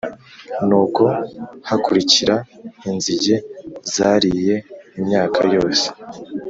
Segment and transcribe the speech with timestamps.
[0.67, 1.03] Nuko
[1.69, 2.35] hakurikira
[2.89, 3.35] inzige
[3.93, 4.55] zariye
[4.99, 5.85] imyaka yose